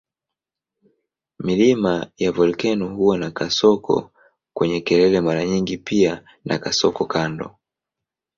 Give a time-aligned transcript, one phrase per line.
[1.39, 4.11] Milima ya volkeno huwa na kasoko
[4.53, 7.55] kwenye kelele mara nyingi pia na kasoko kando.